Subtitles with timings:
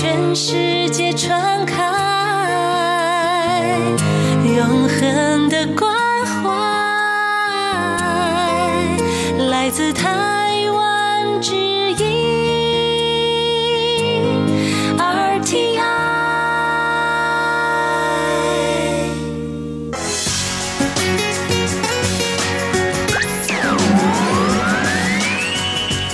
[0.00, 1.74] 全世界传开，
[4.44, 5.92] 永恒的关
[6.24, 6.46] 怀
[9.50, 10.27] 来自他。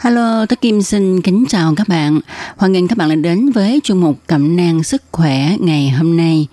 [0.00, 2.20] Hello, tôi Kim xin kính chào các bạn.
[2.56, 6.16] Hoan nghênh các bạn đã đến với chuyên mục Cẩm nang sức khỏe ngày hôm
[6.16, 6.46] nay.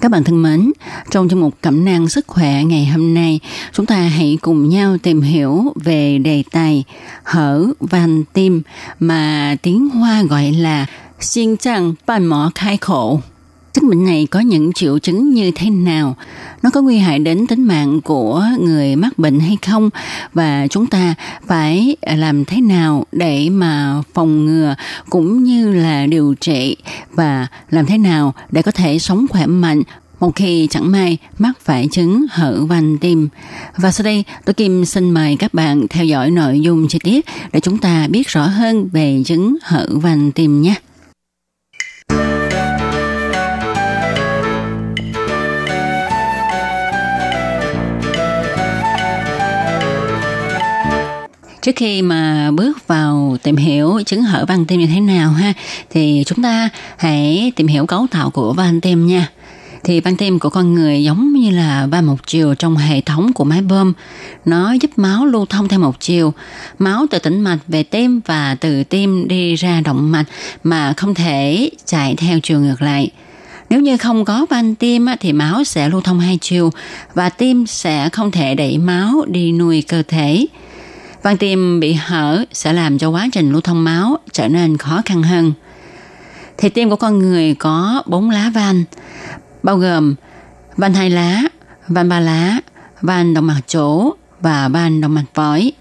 [0.00, 0.72] Các bạn thân mến,
[1.10, 3.40] trong chuyên mục Cẩm nang sức khỏe ngày hôm nay,
[3.72, 6.84] chúng ta hãy cùng nhau tìm hiểu về đề tài
[7.24, 8.62] hở van tim
[9.00, 10.86] mà tiếng Hoa gọi là
[11.20, 13.20] xin chăng ban mỏ khai khổ.
[13.74, 16.16] Chứng bệnh này có những triệu chứng như thế nào?
[16.62, 19.90] Nó có nguy hại đến tính mạng của người mắc bệnh hay không?
[20.34, 21.14] Và chúng ta
[21.46, 24.74] phải làm thế nào để mà phòng ngừa
[25.10, 26.76] cũng như là điều trị
[27.12, 29.82] và làm thế nào để có thể sống khỏe mạnh
[30.20, 33.28] một khi chẳng may mắc phải chứng hở van tim.
[33.76, 37.26] Và sau đây, tôi Kim xin mời các bạn theo dõi nội dung chi tiết
[37.52, 40.74] để chúng ta biết rõ hơn về chứng hở van tim nhé.
[51.64, 55.52] Trước khi mà bước vào tìm hiểu chứng hở van tim như thế nào ha,
[55.90, 59.28] thì chúng ta hãy tìm hiểu cấu tạo của van tim nha.
[59.84, 63.32] Thì van tim của con người giống như là van một chiều trong hệ thống
[63.32, 63.92] của máy bơm.
[64.44, 66.32] Nó giúp máu lưu thông theo một chiều
[66.78, 70.26] máu từ tĩnh mạch về tim và từ tim đi ra động mạch
[70.64, 73.10] mà không thể chạy theo chiều ngược lại.
[73.70, 76.72] Nếu như không có van tim thì máu sẽ lưu thông hai chiều
[77.14, 80.46] và tim sẽ không thể đẩy máu đi nuôi cơ thể
[81.24, 85.02] van tim bị hở sẽ làm cho quá trình lưu thông máu trở nên khó
[85.04, 85.52] khăn hơn.
[86.58, 88.84] Thì tim của con người có bốn lá van,
[89.62, 90.14] bao gồm
[90.76, 91.42] van hai lá,
[91.88, 92.60] van ba lá,
[93.00, 95.72] van động mạch chủ và van động mạch phổi.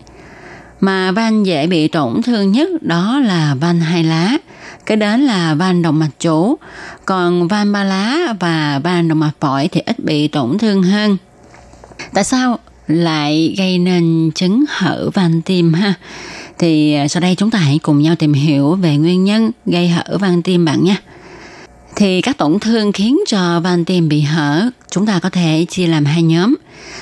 [0.79, 4.37] Mà van dễ bị tổn thương nhất đó là van hai lá,
[4.85, 6.57] cái đến là van động mạch chủ,
[7.05, 11.17] còn van ba lá và van động mạch phổi thì ít bị tổn thương hơn.
[12.13, 15.93] Tại sao lại gây nên chứng hở van tim ha.
[16.59, 19.87] Thì à, sau đây chúng ta hãy cùng nhau tìm hiểu về nguyên nhân gây
[19.87, 20.95] hở van tim bạn nhé.
[21.95, 25.87] Thì các tổn thương khiến cho van tim bị hở, chúng ta có thể chia
[25.87, 26.55] làm hai nhóm.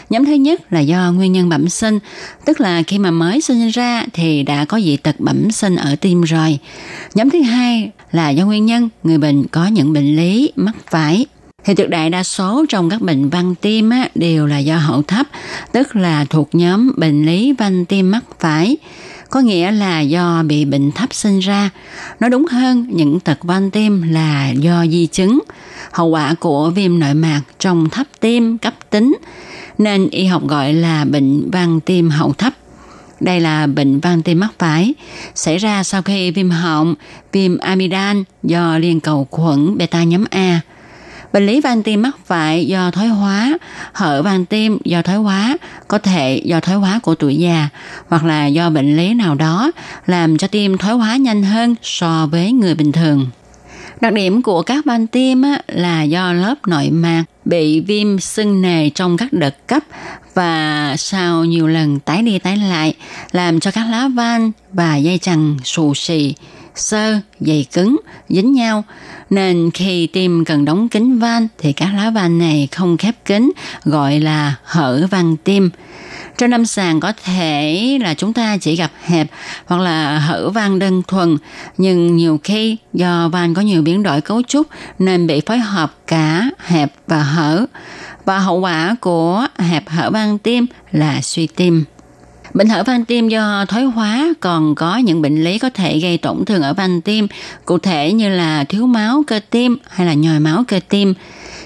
[0.09, 2.00] Nhóm thứ nhất là do nguyên nhân bẩm sinh,
[2.46, 5.96] tức là khi mà mới sinh ra thì đã có dị tật bẩm sinh ở
[5.96, 6.59] tim rồi.
[7.16, 11.25] Nhóm thứ hai là do nguyên nhân người bệnh có những bệnh lý mắc phải
[11.64, 15.02] thì tuyệt đại đa số trong các bệnh van tim á, đều là do hậu
[15.02, 15.28] thấp,
[15.72, 18.78] tức là thuộc nhóm bệnh lý van tim mắc phải,
[19.30, 21.70] có nghĩa là do bị bệnh thấp sinh ra.
[22.20, 25.40] Nói đúng hơn, những tật van tim là do di chứng,
[25.92, 29.18] hậu quả của viêm nội mạc trong thấp tim cấp tính,
[29.78, 32.54] nên y học gọi là bệnh van tim hậu thấp.
[33.20, 34.94] Đây là bệnh van tim mắc phải,
[35.36, 36.96] xảy ra sau khi viêm họng,
[37.32, 40.62] viêm amidan do liên cầu khuẩn beta nhóm A,
[41.34, 43.58] Bệnh lý van tim mắc phải do thoái hóa,
[43.94, 47.69] hở van tim do thoái hóa, có thể do thoái hóa của tuổi già
[48.08, 49.72] hoặc là do bệnh lý nào đó
[50.06, 53.28] làm cho tim thoái hóa nhanh hơn so với người bình thường.
[54.02, 58.90] Đặc điểm của các van tim là do lớp nội mạc bị viêm sưng nề
[58.90, 59.84] trong các đợt cấp
[60.34, 62.94] và sau nhiều lần tái đi tái lại
[63.31, 66.33] làm cho các lá van và dây chằng xù xì,
[66.75, 67.97] sơ, dày cứng,
[68.29, 68.83] dính nhau.
[69.29, 73.51] Nên khi tim cần đóng kín van thì các lá van này không khép kín,
[73.83, 75.69] gọi là hở van tim.
[76.38, 79.27] Trên lâm sàng có thể là chúng ta chỉ gặp hẹp
[79.65, 81.38] hoặc là hở van đơn thuần,
[81.77, 84.68] nhưng nhiều khi do van có nhiều biến đổi cấu trúc
[85.00, 87.65] nên bị phối hợp cả hẹp và hở.
[88.25, 91.83] Và hậu quả của hẹp hở van tim là suy tim.
[92.53, 96.18] Bệnh hở van tim do thoái hóa còn có những bệnh lý có thể gây
[96.18, 97.27] tổn thương ở van tim,
[97.65, 101.13] cụ thể như là thiếu máu cơ tim hay là nhồi máu cơ tim.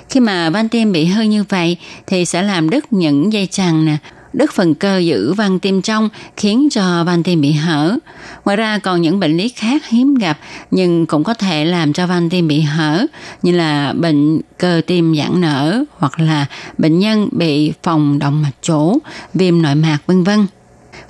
[0.09, 1.77] Khi mà van tim bị hư như vậy
[2.07, 3.97] thì sẽ làm đứt những dây chằng nè,
[4.33, 7.97] đứt phần cơ giữ van tim trong khiến cho van tim bị hở.
[8.45, 10.37] Ngoài ra còn những bệnh lý khác hiếm gặp
[10.71, 13.05] nhưng cũng có thể làm cho van tim bị hở
[13.41, 16.45] như là bệnh cơ tim giãn nở hoặc là
[16.77, 18.97] bệnh nhân bị phòng động mạch chủ,
[19.33, 20.47] viêm nội mạc vân vân.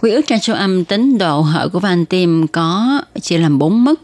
[0.02, 3.84] Quy ước trên siêu âm tính độ hở của van tim có chia làm 4
[3.84, 4.02] mức,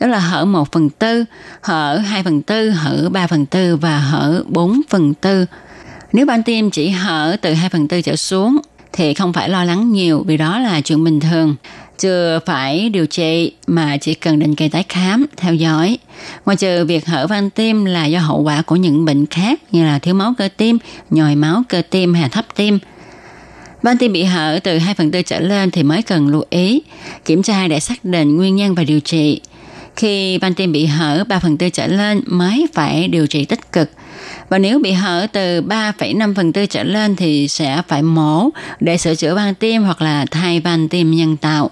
[0.00, 1.24] đó là hở 1 phần 4,
[1.60, 5.46] hở 2 phần 4, hở 3 phần 4 và hở 4 phần 4.
[6.12, 8.58] Nếu van tim chỉ hở từ 2 phần 4 trở xuống
[8.92, 11.56] thì không phải lo lắng nhiều vì đó là chuyện bình thường.
[11.98, 15.98] Chưa phải điều trị mà chỉ cần định kỳ tái khám, theo dõi.
[16.44, 19.84] Ngoài trừ việc hở van tim là do hậu quả của những bệnh khác như
[19.84, 20.78] là thiếu máu cơ tim,
[21.10, 22.78] nhồi máu cơ tim hay thấp tim–
[23.82, 26.82] Van tim bị hở từ 2 phần tư trở lên thì mới cần lưu ý,
[27.24, 29.40] kiểm tra để xác định nguyên nhân và điều trị.
[29.96, 33.72] Khi van tim bị hở 3 phần tư trở lên mới phải điều trị tích
[33.72, 33.90] cực.
[34.48, 38.48] Và nếu bị hở từ 3,5 phần tư trở lên thì sẽ phải mổ
[38.80, 41.70] để sửa chữa van tim hoặc là thay van tim nhân tạo.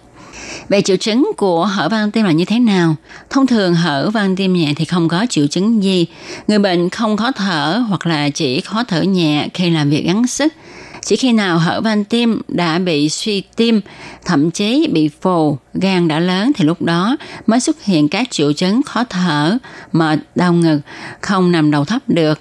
[0.69, 2.97] Về triệu chứng của hở van tim là như thế nào?
[3.31, 6.07] Thông thường hở van tim nhẹ thì không có triệu chứng gì.
[6.49, 10.27] Người bệnh không khó thở hoặc là chỉ khó thở nhẹ khi làm việc gắng
[10.27, 10.53] sức–
[11.05, 13.81] chỉ khi nào hở van tim đã bị suy tim,
[14.25, 17.17] thậm chí bị phù, gan đã lớn thì lúc đó
[17.47, 19.59] mới xuất hiện các triệu chứng khó thở,
[19.93, 20.81] mệt, đau ngực,
[21.21, 22.41] không nằm đầu thấp được.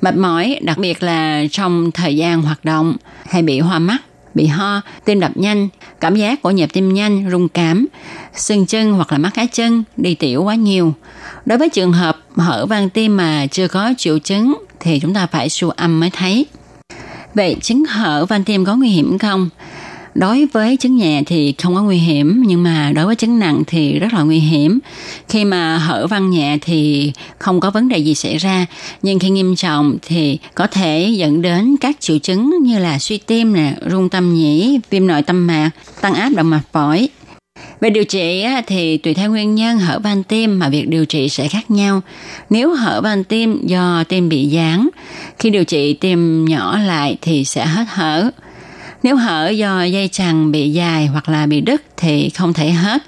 [0.00, 2.96] Mệt mỏi, đặc biệt là trong thời gian hoạt động,
[3.26, 3.98] hay bị hoa mắt,
[4.34, 5.68] bị ho, tim đập nhanh,
[6.00, 7.86] cảm giác của nhịp tim nhanh, rung cảm,
[8.34, 10.94] sưng chân hoặc là mắt cá chân, đi tiểu quá nhiều.
[11.46, 15.26] Đối với trường hợp hở van tim mà chưa có triệu chứng thì chúng ta
[15.26, 16.46] phải siêu âm mới thấy.
[17.34, 19.48] Vậy chứng hở van tim có nguy hiểm không?
[20.14, 23.62] Đối với chứng nhẹ thì không có nguy hiểm nhưng mà đối với chứng nặng
[23.66, 24.78] thì rất là nguy hiểm.
[25.28, 28.66] Khi mà hở van nhẹ thì không có vấn đề gì xảy ra,
[29.02, 33.18] nhưng khi nghiêm trọng thì có thể dẫn đến các triệu chứng như là suy
[33.18, 35.70] tim nè, rung tâm nhĩ, viêm nội tâm mạc,
[36.00, 37.08] tăng áp động mạch phổi,
[37.80, 41.28] về điều trị thì tùy theo nguyên nhân hở van tim mà việc điều trị
[41.28, 42.00] sẽ khác nhau.
[42.50, 44.88] Nếu hở van tim do tim bị giãn,
[45.38, 48.30] khi điều trị tim nhỏ lại thì sẽ hết hở.
[49.02, 53.02] Nếu hở do dây chằng bị dài hoặc là bị đứt thì không thể hết.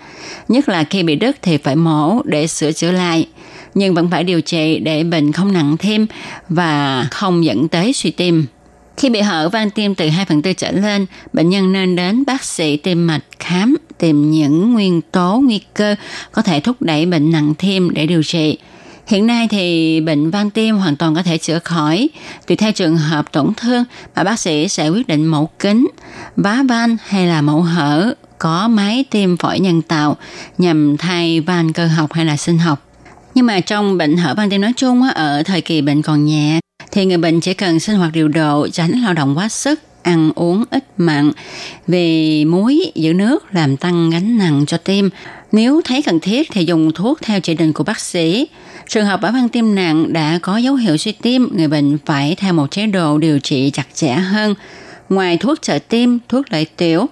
[0.49, 3.27] Nhất là khi bị đứt thì phải mổ để sửa chữa lại.
[3.75, 6.07] Nhưng vẫn phải điều trị để bệnh không nặng thêm
[6.49, 8.47] và không dẫn tới suy tim.
[8.97, 12.25] Khi bị hở van tim từ 2 phần tư trở lên, bệnh nhân nên đến
[12.27, 15.95] bác sĩ tim mạch khám tìm những nguyên tố nguy cơ
[16.33, 18.59] có thể thúc đẩy bệnh nặng thêm để điều trị.
[19.07, 22.09] Hiện nay thì bệnh van tim hoàn toàn có thể chữa khỏi.
[22.47, 23.85] Tùy theo trường hợp tổn thương
[24.17, 25.89] mà bác sĩ sẽ quyết định mẫu kính,
[26.37, 30.17] vá van hay là mẫu hở có máy tim phổi nhân tạo
[30.59, 32.83] nhằm thay van cơ học hay là sinh học.
[33.35, 36.61] Nhưng mà trong bệnh hở van tim nói chung ở thời kỳ bệnh còn nhẹ
[36.93, 40.31] thì người bệnh chỉ cần sinh hoạt điều độ, tránh lao động quá sức, ăn
[40.35, 41.33] uống ít mặn,
[41.87, 45.11] vì muối giữ nước làm tăng gánh nặng cho tim.
[45.53, 48.49] Nếu thấy cần thiết thì dùng thuốc theo chỉ định của bác sĩ.
[48.89, 52.35] Trường hợp ở văn tim nặng đã có dấu hiệu suy tim, người bệnh phải
[52.39, 54.55] theo một chế độ điều trị chặt chẽ hơn.
[55.09, 57.07] Ngoài thuốc trợ tim, thuốc lợi tiểu,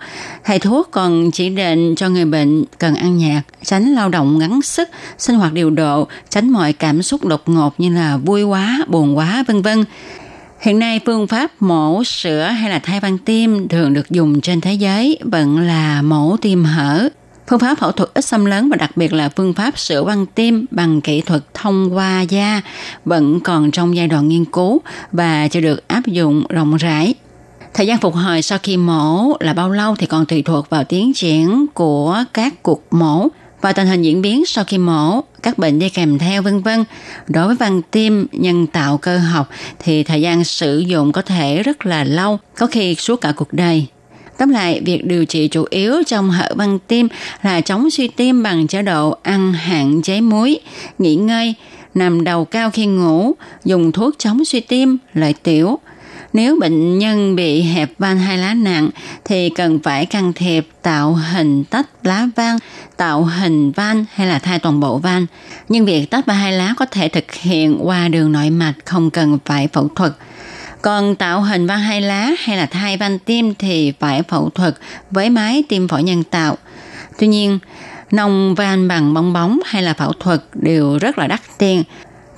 [0.44, 4.62] thầy thuốc còn chỉ định cho người bệnh cần ăn nhạt, tránh lao động ngắn
[4.62, 4.88] sức,
[5.18, 9.16] sinh hoạt điều độ, tránh mọi cảm xúc đột ngột như là vui quá, buồn
[9.16, 9.84] quá, vân vân.
[10.60, 14.60] Hiện nay phương pháp mổ sữa hay là thay van tim thường được dùng trên
[14.60, 17.08] thế giới vẫn là mổ tim hở.
[17.48, 20.26] Phương pháp phẫu thuật ít xâm lấn và đặc biệt là phương pháp sửa van
[20.26, 22.60] tim bằng kỹ thuật thông qua da
[23.04, 24.80] vẫn còn trong giai đoạn nghiên cứu
[25.12, 27.14] và chưa được áp dụng rộng rãi.
[27.74, 30.84] Thời gian phục hồi sau khi mổ là bao lâu thì còn tùy thuộc vào
[30.84, 33.28] tiến triển của các cuộc mổ
[33.60, 36.84] và tình hình diễn biến sau khi mổ, các bệnh đi kèm theo vân vân.
[37.28, 41.62] Đối với văn tim nhân tạo cơ học thì thời gian sử dụng có thể
[41.62, 43.86] rất là lâu, có khi suốt cả cuộc đời.
[44.38, 47.08] Tóm lại, việc điều trị chủ yếu trong hở văn tim
[47.42, 50.60] là chống suy tim bằng chế độ ăn hạn chế muối,
[50.98, 51.54] nghỉ ngơi,
[51.94, 53.32] nằm đầu cao khi ngủ,
[53.64, 55.78] dùng thuốc chống suy tim, lợi tiểu–
[56.34, 58.90] nếu bệnh nhân bị hẹp van hai lá nặng
[59.24, 62.58] thì cần phải can thiệp tạo hình tách lá van,
[62.96, 65.26] tạo hình van hay là thay toàn bộ van.
[65.68, 69.10] Nhưng việc tách van hai lá có thể thực hiện qua đường nội mạch không
[69.10, 70.12] cần phải phẫu thuật.
[70.82, 74.74] Còn tạo hình van hai lá hay là thay van tim thì phải phẫu thuật
[75.10, 76.58] với máy tim phổi nhân tạo.
[77.18, 77.58] Tuy nhiên,
[78.10, 81.82] nông van bằng bong bóng hay là phẫu thuật đều rất là đắt tiền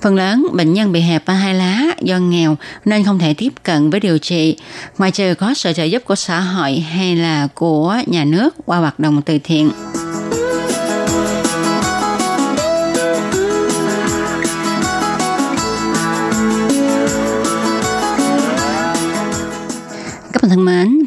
[0.01, 3.89] Phần lớn bệnh nhân bị hẹp hai lá do nghèo nên không thể tiếp cận
[3.89, 4.57] với điều trị,
[4.97, 8.77] ngoài trừ có sự trợ giúp của xã hội hay là của nhà nước qua
[8.77, 9.71] hoạt động từ thiện.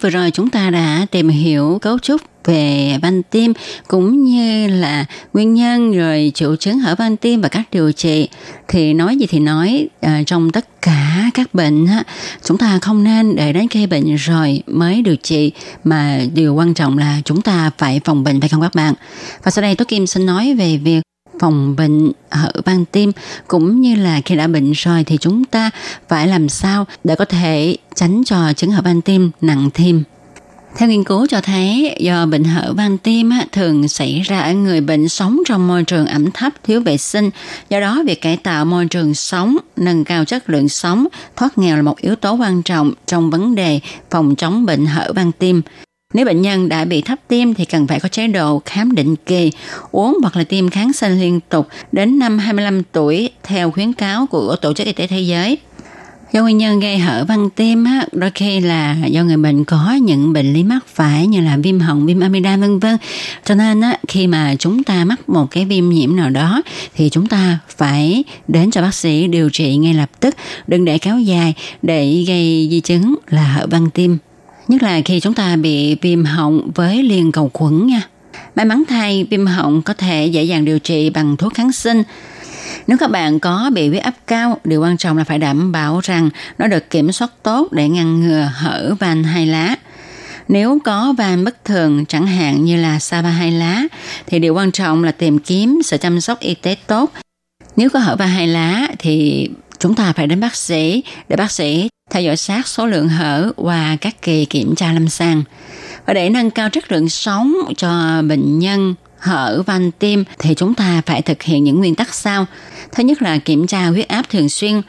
[0.01, 3.53] Vừa rồi chúng ta đã tìm hiểu cấu trúc về van tim
[3.89, 8.29] cũng như là nguyên nhân rồi triệu chứng hở van tim và các điều trị.
[8.69, 12.03] Thì nói gì thì nói à, trong tất cả các bệnh á,
[12.45, 15.53] chúng ta không nên để đến khi bệnh rồi mới điều trị
[15.85, 18.95] mà điều quan trọng là chúng ta phải phòng bệnh phải không các bạn?
[19.43, 21.01] Và sau đây tôi kim xin nói về việc
[21.41, 23.13] phòng bệnh hở van tim
[23.49, 25.71] cũng như là khi đã bệnh rồi thì chúng ta
[26.09, 30.05] phải làm sao để có thể tránh cho chứng hở van tim nặng thêm.
[30.77, 34.81] Theo nghiên cứu cho thấy, do bệnh hở van tim thường xảy ra ở người
[34.81, 37.31] bệnh sống trong môi trường ẩm thấp, thiếu vệ sinh.
[37.69, 41.07] Do đó, việc cải tạo môi trường sống, nâng cao chất lượng sống,
[41.37, 43.81] thoát nghèo là một yếu tố quan trọng trong vấn đề
[44.11, 45.63] phòng chống bệnh hở van tim.
[46.15, 49.17] Nếu bệnh nhân đã bị thấp tim thì cần phải có chế độ khám định
[49.17, 49.51] kỳ,
[49.91, 54.27] uống hoặc là tiêm kháng sinh liên tục đến năm 25 tuổi theo khuyến cáo
[54.27, 55.59] của Tổ chức Y tế Thế giới.
[56.33, 59.93] Do nguyên nhân gây hở van tim á, đôi khi là do người bệnh có
[60.03, 62.97] những bệnh lý mắc phải như là viêm họng, viêm amidan vân vân.
[63.45, 66.63] Cho nên á, khi mà chúng ta mắc một cái viêm nhiễm nào đó
[66.95, 70.35] thì chúng ta phải đến cho bác sĩ điều trị ngay lập tức,
[70.67, 74.19] đừng để kéo dài để gây di chứng là hở van tim
[74.71, 78.03] nhất là khi chúng ta bị viêm họng với liên cầu khuẩn nha.
[78.55, 82.03] May mắn thay, viêm họng có thể dễ dàng điều trị bằng thuốc kháng sinh.
[82.87, 86.01] Nếu các bạn có bị huyết áp cao, điều quan trọng là phải đảm bảo
[86.03, 89.77] rằng nó được kiểm soát tốt để ngăn ngừa hở van hai lá.
[90.49, 93.83] Nếu có van bất thường chẳng hạn như là sa ba hai lá
[94.27, 97.13] thì điều quan trọng là tìm kiếm sự chăm sóc y tế tốt.
[97.77, 99.49] Nếu có hở van hai lá thì
[99.81, 103.53] chúng ta phải đến bác sĩ để bác sĩ theo dõi sát số lượng hở
[103.57, 105.43] qua các kỳ kiểm tra lâm sàng.
[106.07, 110.75] Và để nâng cao chất lượng sống cho bệnh nhân hở van tim, thì chúng
[110.75, 112.47] ta phải thực hiện những nguyên tắc sau.
[112.93, 114.83] Thứ nhất là kiểm tra huyết áp thường xuyên.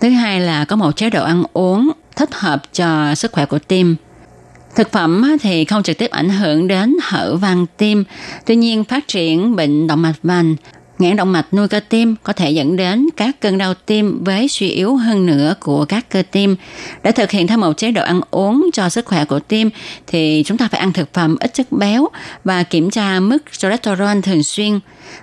[0.00, 3.58] Thứ hai là có một chế độ ăn uống thích hợp cho sức khỏe của
[3.58, 3.96] tim.
[4.76, 8.04] Thực phẩm thì không trực tiếp ảnh hưởng đến hở van tim.
[8.46, 10.56] Tuy nhiên, phát triển bệnh động mạch vành
[11.00, 14.48] Ngãn động mạch nuôi cơ tim có thể dẫn đến các cơn đau tim với
[14.48, 16.56] suy yếu hơn nữa của các cơ tim.
[17.02, 19.70] Để thực hiện theo một chế độ ăn uống cho sức khỏe của tim,
[20.06, 22.08] thì chúng ta phải ăn thực phẩm ít chất béo
[22.44, 24.80] và kiểm tra mức cholesterol thường xuyên.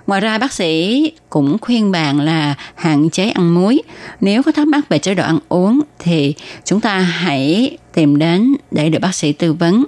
[0.07, 3.81] Ngoài ra, bác sĩ cũng khuyên bạn là hạn chế ăn muối.
[4.21, 6.33] Nếu có thắc mắc về chế độ ăn uống, thì
[6.65, 9.83] chúng ta hãy tìm đến để được bác sĩ tư vấn.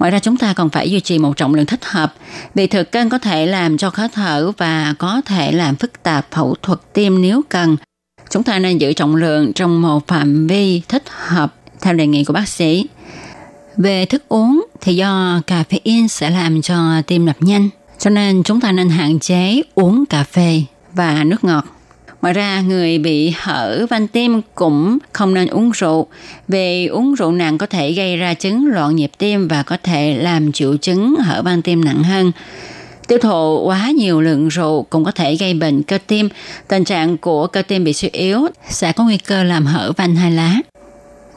[0.00, 2.14] Ngoài ra chúng ta còn phải duy trì một trọng lượng thích hợp
[2.54, 6.26] vì thực cân có thể làm cho khó thở và có thể làm phức tạp
[6.30, 7.76] phẫu thuật tim nếu cần.
[8.30, 12.24] Chúng ta nên giữ trọng lượng trong một phạm vi thích hợp theo đề nghị
[12.24, 12.86] của bác sĩ.
[13.76, 18.60] Về thức uống thì do caffeine sẽ làm cho tim đập nhanh, cho nên chúng
[18.60, 21.64] ta nên hạn chế uống cà phê và nước ngọt.
[22.22, 26.06] Ngoài ra, người bị hở van tim cũng không nên uống rượu,
[26.48, 30.14] vì uống rượu nặng có thể gây ra chứng loạn nhịp tim và có thể
[30.14, 32.32] làm triệu chứng hở van tim nặng hơn.
[33.08, 36.28] Tiêu thụ quá nhiều lượng rượu cũng có thể gây bệnh cơ tim.
[36.68, 40.16] Tình trạng của cơ tim bị suy yếu sẽ có nguy cơ làm hở van
[40.16, 40.56] hai lá.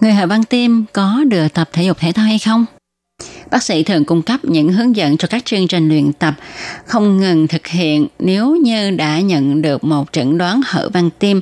[0.02, 2.66] Người hở van tim có được tập thể dục thể thao hay không?
[3.53, 6.33] Bác sĩ thường cung cấp những hướng dẫn cho các chương trình luyện tập
[6.86, 11.41] không ngừng thực hiện nếu như đã nhận được một chẩn đoán hở van tim.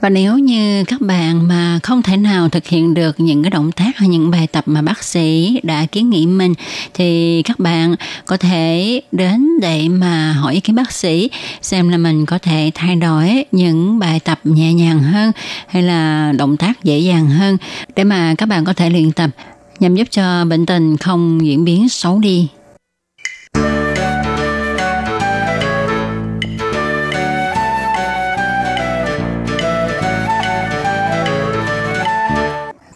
[0.00, 3.72] Và nếu như các bạn mà không thể nào thực hiện được những cái động
[3.72, 6.54] tác hay những bài tập mà bác sĩ đã kiến nghị mình,
[6.94, 7.94] thì các bạn
[8.26, 11.30] có thể đến để mà hỏi ý kiến bác sĩ
[11.62, 15.32] xem là mình có thể thay đổi những bài tập nhẹ nhàng hơn
[15.68, 17.56] hay là động tác dễ dàng hơn
[17.96, 19.30] để mà các bạn có thể luyện tập
[19.78, 22.48] nhằm giúp cho bệnh tình không diễn biến xấu đi.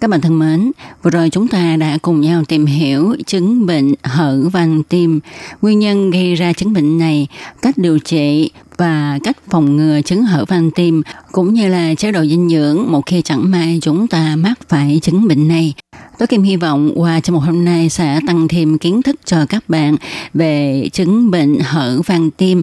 [0.00, 3.94] Các bạn thân mến, vừa rồi chúng ta đã cùng nhau tìm hiểu chứng bệnh
[4.02, 5.20] hở van tim,
[5.62, 7.26] nguyên nhân gây ra chứng bệnh này,
[7.62, 11.02] cách điều trị và cách phòng ngừa chứng hở van tim
[11.32, 14.98] cũng như là chế độ dinh dưỡng một khi chẳng may chúng ta mắc phải
[15.02, 15.74] chứng bệnh này.
[16.18, 19.46] Tôi Kim hy vọng qua trong một hôm nay sẽ tăng thêm kiến thức cho
[19.48, 19.96] các bạn
[20.34, 22.60] về chứng bệnh hở van tim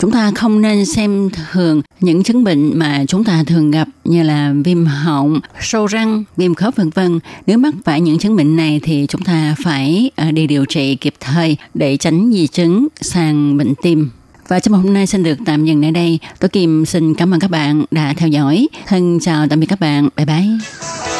[0.00, 4.22] chúng ta không nên xem thường những chứng bệnh mà chúng ta thường gặp như
[4.22, 7.20] là viêm họng, sâu răng, viêm khớp vân vân.
[7.46, 10.94] Nếu mắc phải những chứng bệnh này thì chúng ta phải ờ, đi điều trị
[10.94, 14.10] kịp thời để tránh di chứng sang bệnh tim.
[14.48, 16.18] Và trong hôm nay xin được tạm dừng tại đây.
[16.40, 18.68] Tôi Kim xin cảm ơn các bạn đã theo dõi.
[18.86, 20.08] Thân chào tạm biệt các bạn.
[20.16, 21.19] Bye bye.